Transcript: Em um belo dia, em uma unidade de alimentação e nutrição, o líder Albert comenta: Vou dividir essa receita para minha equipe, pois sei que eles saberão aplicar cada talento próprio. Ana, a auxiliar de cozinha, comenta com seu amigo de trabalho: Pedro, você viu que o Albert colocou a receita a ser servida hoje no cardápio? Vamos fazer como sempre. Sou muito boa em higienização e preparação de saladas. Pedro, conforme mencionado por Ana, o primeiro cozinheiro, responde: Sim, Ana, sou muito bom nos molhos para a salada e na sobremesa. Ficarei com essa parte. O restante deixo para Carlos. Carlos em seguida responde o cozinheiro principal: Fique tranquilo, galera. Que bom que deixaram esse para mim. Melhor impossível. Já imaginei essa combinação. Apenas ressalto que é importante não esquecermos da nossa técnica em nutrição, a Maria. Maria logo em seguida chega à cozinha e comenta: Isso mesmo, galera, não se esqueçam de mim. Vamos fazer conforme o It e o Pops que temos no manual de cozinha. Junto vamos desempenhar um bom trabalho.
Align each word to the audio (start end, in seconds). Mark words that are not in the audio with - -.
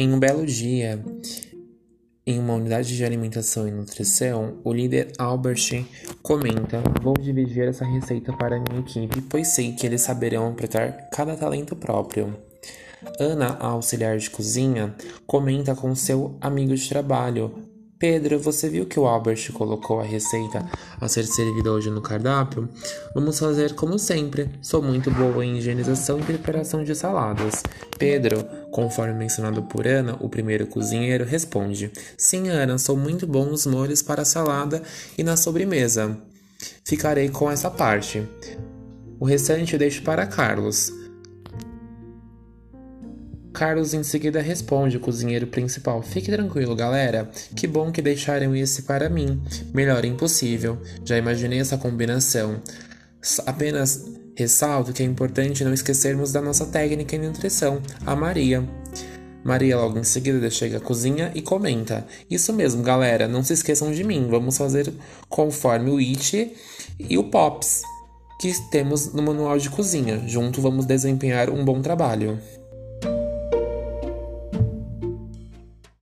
Em 0.00 0.14
um 0.14 0.18
belo 0.20 0.46
dia, 0.46 1.04
em 2.24 2.38
uma 2.38 2.54
unidade 2.54 2.96
de 2.96 3.04
alimentação 3.04 3.66
e 3.66 3.72
nutrição, 3.72 4.60
o 4.62 4.72
líder 4.72 5.10
Albert 5.18 5.84
comenta: 6.22 6.80
Vou 7.02 7.14
dividir 7.14 7.66
essa 7.66 7.84
receita 7.84 8.32
para 8.32 8.60
minha 8.60 8.78
equipe, 8.78 9.20
pois 9.22 9.48
sei 9.48 9.72
que 9.72 9.84
eles 9.84 10.02
saberão 10.02 10.50
aplicar 10.50 11.08
cada 11.10 11.34
talento 11.34 11.74
próprio. 11.74 12.38
Ana, 13.18 13.56
a 13.58 13.66
auxiliar 13.66 14.16
de 14.18 14.30
cozinha, 14.30 14.94
comenta 15.26 15.74
com 15.74 15.92
seu 15.96 16.36
amigo 16.40 16.76
de 16.76 16.88
trabalho: 16.88 17.52
Pedro, 17.98 18.38
você 18.38 18.68
viu 18.68 18.86
que 18.86 19.00
o 19.00 19.06
Albert 19.06 19.52
colocou 19.52 19.98
a 19.98 20.04
receita 20.04 20.64
a 21.00 21.08
ser 21.08 21.24
servida 21.26 21.72
hoje 21.72 21.90
no 21.90 22.00
cardápio? 22.00 22.68
Vamos 23.12 23.40
fazer 23.40 23.74
como 23.74 23.98
sempre. 23.98 24.48
Sou 24.62 24.80
muito 24.80 25.10
boa 25.10 25.44
em 25.44 25.58
higienização 25.58 26.20
e 26.20 26.22
preparação 26.22 26.84
de 26.84 26.94
saladas. 26.94 27.64
Pedro, 27.98 28.44
conforme 28.70 29.14
mencionado 29.14 29.64
por 29.64 29.84
Ana, 29.84 30.16
o 30.20 30.28
primeiro 30.28 30.68
cozinheiro, 30.68 31.24
responde: 31.24 31.90
Sim, 32.16 32.48
Ana, 32.48 32.78
sou 32.78 32.96
muito 32.96 33.26
bom 33.26 33.46
nos 33.46 33.66
molhos 33.66 34.00
para 34.00 34.22
a 34.22 34.24
salada 34.24 34.80
e 35.16 35.24
na 35.24 35.36
sobremesa. 35.36 36.16
Ficarei 36.84 37.28
com 37.28 37.50
essa 37.50 37.68
parte. 37.68 38.22
O 39.18 39.24
restante 39.24 39.76
deixo 39.76 40.02
para 40.02 40.24
Carlos. 40.24 40.92
Carlos 43.52 43.94
em 43.94 44.02
seguida 44.02 44.40
responde 44.40 44.96
o 44.96 45.00
cozinheiro 45.00 45.46
principal: 45.46 46.02
Fique 46.02 46.30
tranquilo, 46.30 46.74
galera. 46.76 47.30
Que 47.56 47.66
bom 47.66 47.90
que 47.90 48.02
deixaram 48.02 48.54
esse 48.54 48.82
para 48.82 49.08
mim. 49.08 49.42
Melhor 49.74 50.04
impossível. 50.04 50.78
Já 51.04 51.16
imaginei 51.16 51.60
essa 51.60 51.78
combinação. 51.78 52.60
Apenas 53.46 54.04
ressalto 54.36 54.92
que 54.92 55.02
é 55.02 55.06
importante 55.06 55.64
não 55.64 55.74
esquecermos 55.74 56.30
da 56.30 56.40
nossa 56.40 56.64
técnica 56.66 57.16
em 57.16 57.18
nutrição, 57.18 57.82
a 58.06 58.14
Maria. 58.14 58.64
Maria 59.44 59.76
logo 59.76 59.98
em 59.98 60.04
seguida 60.04 60.50
chega 60.50 60.76
à 60.76 60.80
cozinha 60.80 61.32
e 61.34 61.42
comenta: 61.42 62.06
Isso 62.30 62.52
mesmo, 62.52 62.82
galera, 62.82 63.26
não 63.26 63.42
se 63.42 63.52
esqueçam 63.54 63.90
de 63.90 64.04
mim. 64.04 64.28
Vamos 64.28 64.56
fazer 64.56 64.92
conforme 65.28 65.90
o 65.90 65.98
It 65.98 66.54
e 66.98 67.18
o 67.18 67.24
Pops 67.24 67.82
que 68.40 68.52
temos 68.70 69.12
no 69.12 69.22
manual 69.22 69.58
de 69.58 69.68
cozinha. 69.68 70.22
Junto 70.28 70.60
vamos 70.60 70.86
desempenhar 70.86 71.50
um 71.50 71.64
bom 71.64 71.82
trabalho. 71.82 72.38